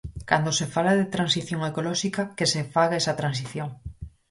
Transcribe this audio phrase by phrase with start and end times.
[0.29, 3.69] Cando se fala de transición ecolóxica que se faga esa transición.